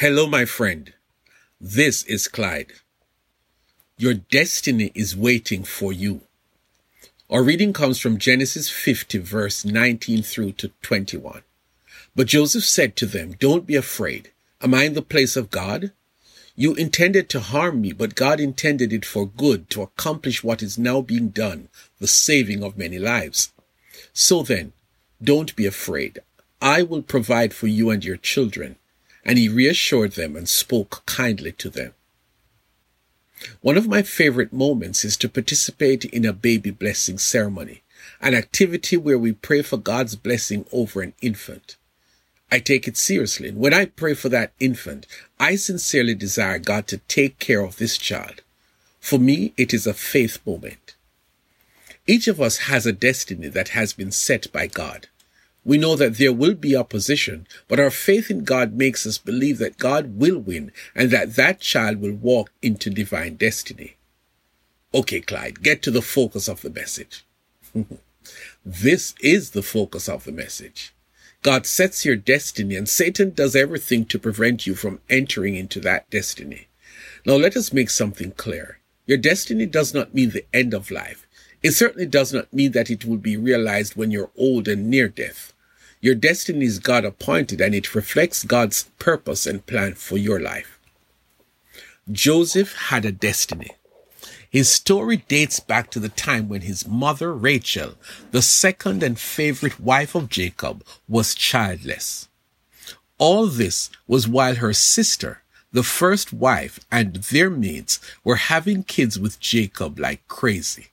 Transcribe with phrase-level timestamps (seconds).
[0.00, 0.92] Hello, my friend.
[1.60, 2.70] This is Clyde.
[3.96, 6.20] Your destiny is waiting for you.
[7.28, 11.42] Our reading comes from Genesis 50, verse 19 through to 21.
[12.14, 14.30] But Joseph said to them, Don't be afraid.
[14.62, 15.90] Am I in the place of God?
[16.54, 20.78] You intended to harm me, but God intended it for good to accomplish what is
[20.78, 23.50] now being done, the saving of many lives.
[24.12, 24.74] So then,
[25.20, 26.20] don't be afraid.
[26.62, 28.76] I will provide for you and your children.
[29.24, 31.94] And he reassured them and spoke kindly to them.
[33.60, 37.82] One of my favorite moments is to participate in a baby blessing ceremony,
[38.20, 41.76] an activity where we pray for God's blessing over an infant.
[42.50, 43.48] I take it seriously.
[43.48, 45.06] And when I pray for that infant,
[45.38, 48.40] I sincerely desire God to take care of this child.
[49.00, 50.94] For me, it is a faith moment.
[52.06, 55.08] Each of us has a destiny that has been set by God.
[55.64, 59.58] We know that there will be opposition, but our faith in God makes us believe
[59.58, 63.96] that God will win and that that child will walk into divine destiny.
[64.94, 67.24] Okay, Clyde, get to the focus of the message.
[68.64, 70.94] this is the focus of the message.
[71.42, 76.08] God sets your destiny and Satan does everything to prevent you from entering into that
[76.10, 76.68] destiny.
[77.26, 78.78] Now let us make something clear.
[79.06, 81.27] Your destiny does not mean the end of life.
[81.62, 85.08] It certainly does not mean that it will be realized when you're old and near
[85.08, 85.52] death.
[86.00, 90.78] Your destiny is God appointed and it reflects God's purpose and plan for your life.
[92.10, 93.70] Joseph had a destiny.
[94.48, 97.94] His story dates back to the time when his mother, Rachel,
[98.30, 102.28] the second and favorite wife of Jacob, was childless.
[103.18, 109.18] All this was while her sister, the first wife, and their maids were having kids
[109.18, 110.86] with Jacob like crazy.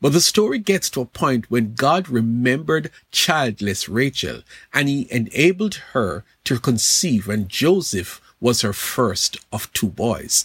[0.00, 5.76] But the story gets to a point when God remembered childless Rachel and he enabled
[5.92, 10.44] her to conceive and Joseph was her first of two boys.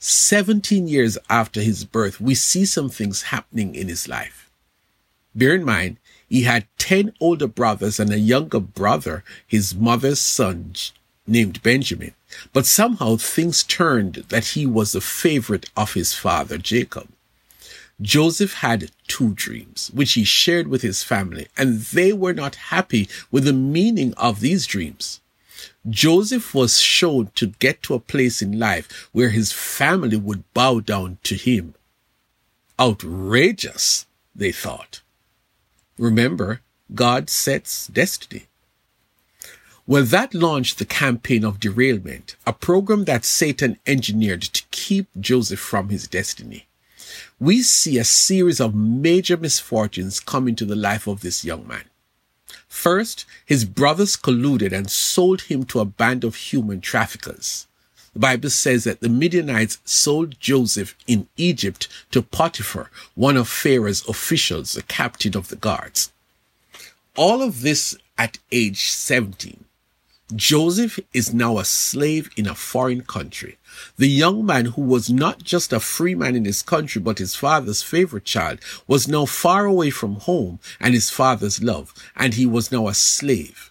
[0.00, 4.50] 17 years after his birth, we see some things happening in his life.
[5.34, 5.98] Bear in mind,
[6.28, 10.74] he had 10 older brothers and a younger brother, his mother's son,
[11.26, 12.14] named Benjamin.
[12.52, 17.08] But somehow things turned that he was the favorite of his father, Jacob.
[18.00, 23.08] Joseph had two dreams, which he shared with his family, and they were not happy
[23.30, 25.20] with the meaning of these dreams.
[25.88, 30.78] Joseph was shown to get to a place in life where his family would bow
[30.78, 31.74] down to him.
[32.78, 35.00] Outrageous, they thought.
[35.98, 36.60] Remember,
[36.94, 38.46] God sets destiny.
[39.88, 45.58] Well, that launched the campaign of derailment, a program that Satan engineered to keep Joseph
[45.58, 46.67] from his destiny.
[47.40, 51.84] We see a series of major misfortunes come into the life of this young man.
[52.68, 57.66] First, his brothers colluded and sold him to a band of human traffickers.
[58.12, 64.06] The Bible says that the Midianites sold Joseph in Egypt to Potiphar, one of Pharaoh's
[64.08, 66.12] officials, the captain of the guards.
[67.16, 69.64] All of this at age 17.
[70.36, 73.56] Joseph is now a slave in a foreign country.
[73.96, 77.34] The young man who was not just a free man in his country, but his
[77.34, 82.44] father's favorite child, was now far away from home and his father's love, and he
[82.44, 83.70] was now a slave.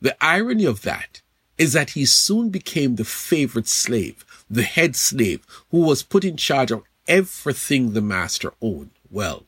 [0.00, 1.22] The irony of that
[1.58, 6.36] is that he soon became the favorite slave, the head slave, who was put in
[6.36, 8.92] charge of everything the master owned.
[9.10, 9.44] Well,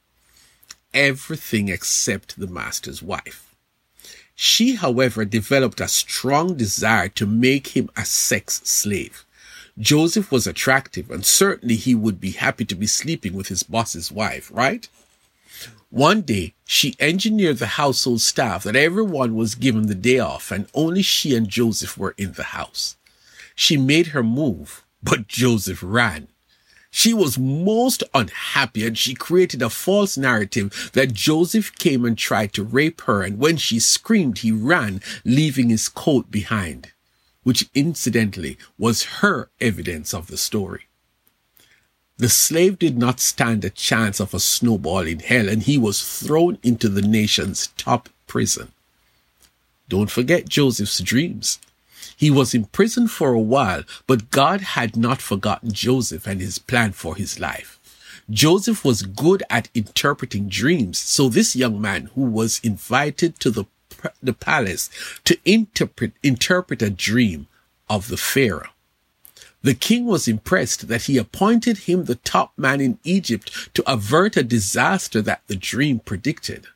[0.92, 3.51] everything except the master's wife.
[4.34, 9.24] She, however, developed a strong desire to make him a sex slave.
[9.78, 14.12] Joseph was attractive and certainly he would be happy to be sleeping with his boss's
[14.12, 14.88] wife, right?
[15.90, 20.66] One day, she engineered the household staff that everyone was given the day off and
[20.74, 22.96] only she and Joseph were in the house.
[23.54, 26.28] She made her move, but Joseph ran.
[26.94, 32.52] She was most unhappy and she created a false narrative that Joseph came and tried
[32.52, 33.22] to rape her.
[33.22, 36.92] And when she screamed, he ran, leaving his coat behind,
[37.44, 40.82] which incidentally was her evidence of the story.
[42.18, 46.04] The slave did not stand a chance of a snowball in hell and he was
[46.20, 48.70] thrown into the nation's top prison.
[49.88, 51.58] Don't forget Joseph's dreams.
[52.16, 56.58] He was in prison for a while, but God had not forgotten Joseph and his
[56.58, 57.78] plan for his life.
[58.30, 63.64] Joseph was good at interpreting dreams, so this young man who was invited to the,
[64.22, 64.90] the palace
[65.24, 67.48] to interpret, interpret a dream
[67.90, 68.70] of the Pharaoh.
[69.62, 74.36] The king was impressed that he appointed him the top man in Egypt to avert
[74.36, 76.66] a disaster that the dream predicted.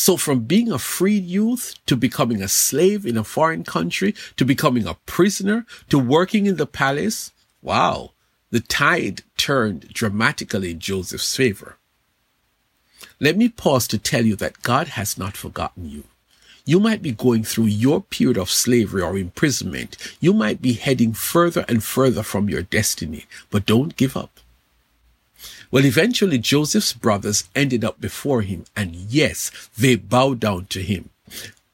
[0.00, 4.46] So from being a freed youth to becoming a slave in a foreign country to
[4.46, 8.12] becoming a prisoner to working in the palace, wow,
[8.50, 11.76] the tide turned dramatically in Joseph's favor.
[13.20, 16.04] Let me pause to tell you that God has not forgotten you.
[16.64, 19.98] You might be going through your period of slavery or imprisonment.
[20.18, 24.40] You might be heading further and further from your destiny, but don't give up.
[25.72, 31.10] Well, eventually Joseph's brothers ended up before him, and yes, they bowed down to him.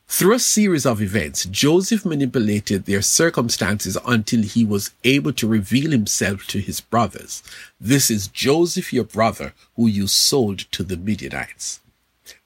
[0.07, 5.91] Through a series of events, Joseph manipulated their circumstances until he was able to reveal
[5.93, 7.43] himself to his brothers.
[7.81, 11.81] This is Joseph, your brother, who you sold to the Midianites.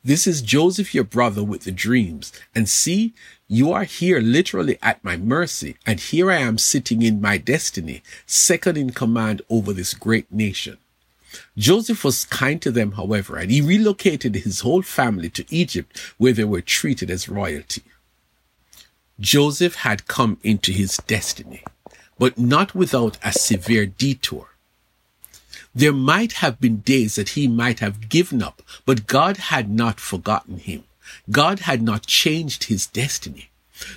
[0.05, 2.33] This is Joseph, your brother, with the dreams.
[2.55, 3.13] And see,
[3.49, 8.03] you are here literally at my mercy, and here I am sitting in my destiny,
[8.25, 10.79] second in command over this great nation.
[11.57, 16.33] Joseph was kind to them, however, and he relocated his whole family to Egypt where
[16.33, 17.83] they were treated as royalty.
[19.19, 21.63] Joseph had come into his destiny,
[22.19, 24.49] but not without a severe detour.
[25.75, 30.01] There might have been days that he might have given up, but God had not
[30.01, 30.85] forgotten him.
[31.31, 33.50] God had not changed his destiny.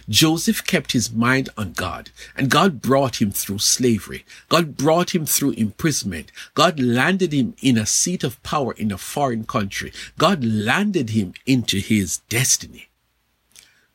[0.09, 4.25] Joseph kept his mind on God, and God brought him through slavery.
[4.49, 6.31] God brought him through imprisonment.
[6.53, 9.91] God landed him in a seat of power in a foreign country.
[10.17, 12.89] God landed him into his destiny.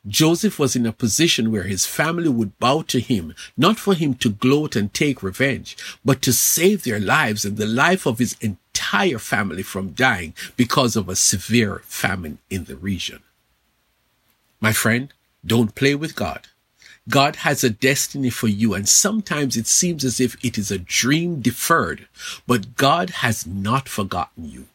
[0.07, 4.15] Joseph was in a position where his family would bow to him, not for him
[4.15, 8.37] to gloat and take revenge, but to save their lives and the life of his
[8.41, 13.21] entire family from dying because of a severe famine in the region.
[14.61, 15.13] My friend,
[15.45, 16.49] don't play with God.
[17.09, 20.79] God has a destiny for you, and sometimes it seems as if it is a
[20.79, 22.07] dream deferred,
[22.47, 24.67] but God has not forgotten you.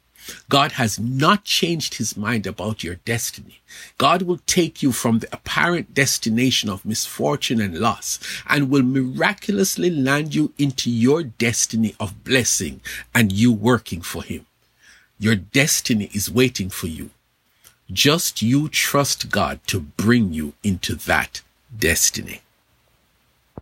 [0.50, 3.62] God has not changed his mind about your destiny.
[3.98, 9.90] God will take you from the apparent destination of misfortune and loss and will miraculously
[9.90, 12.82] land you into your destiny of blessing
[13.14, 14.46] and you working for him.
[15.20, 17.12] Your destiny is waiting for you.
[17.92, 21.42] Just you trust God to bring you into that
[21.78, 22.43] destiny.